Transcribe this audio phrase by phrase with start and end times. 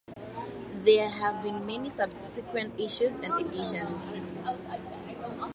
[0.83, 4.25] There have been many subsequent issues and editions.